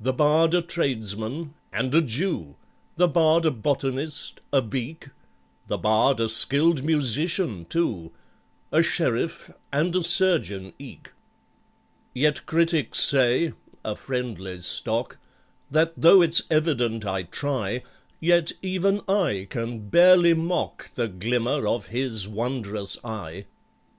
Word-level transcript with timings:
The 0.00 0.14
bard 0.14 0.54
a 0.54 0.62
tradesman 0.62 1.52
{288a}—and 1.74 1.94
a 1.94 2.00
Jew 2.00 2.56
{288b}— 2.96 2.96
The 2.96 3.08
bard 3.08 3.44
a 3.44 3.50
botanist 3.50 4.40
{288c}—a 4.50 4.62
beak 4.62 5.00
{288d}— 5.00 5.10
The 5.66 5.76
bard 5.78 6.20
a 6.20 6.28
skilled 6.30 6.82
musician 6.82 7.64
{288e} 7.66 7.68
too— 7.68 8.12
A 8.72 8.82
sheriff 8.82 9.50
{288f} 9.74 9.80
and 9.80 9.96
a 9.96 10.04
surgeon 10.04 10.64
{288g} 10.70 10.74
eke! 10.78 11.10
Yet 12.14 12.46
critics 12.46 13.00
say 13.00 13.52
(a 13.84 13.94
friendly 13.96 14.60
stock) 14.62 15.18
That, 15.70 15.92
though 15.94 16.22
it's 16.22 16.40
evident 16.50 17.04
I 17.04 17.24
try, 17.24 17.82
Yet 18.18 18.52
even 18.62 19.02
I 19.06 19.46
can 19.50 19.90
barely 19.90 20.32
mock 20.32 20.94
The 20.94 21.08
glimmer 21.08 21.66
of 21.68 21.88
his 21.88 22.26
wondrous 22.26 22.96
eye! 23.04 23.44